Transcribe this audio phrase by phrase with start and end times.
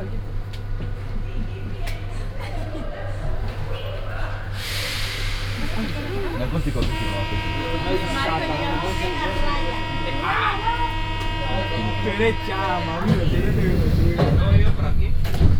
[12.03, 14.71] Derecha, mami, derecha.
[14.75, 15.56] Por aquí.